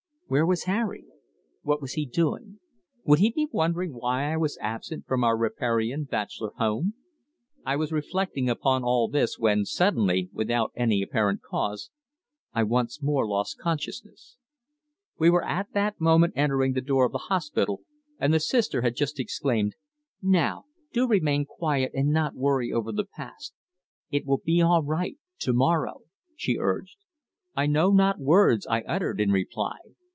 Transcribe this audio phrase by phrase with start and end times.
[0.33, 1.03] Where was Harry?
[1.61, 2.61] What was he doing?
[3.03, 6.93] Would he be wondering why I was absent from our riparian bachelor home?
[7.65, 11.89] I was reflecting upon all this when suddenly, without any apparent cause,
[12.53, 14.37] I once more lost consciousness.
[15.19, 17.81] We were at that moment entering the door of the hospital
[18.17, 19.75] and the Sister had just exclaimed:
[20.21, 20.63] "Now,
[20.93, 23.53] do remain quite quiet and not worry over the past.
[24.09, 26.03] It will all be right to morrow,"
[26.37, 26.99] she urged.
[27.53, 29.75] I know not what words I uttered in reply.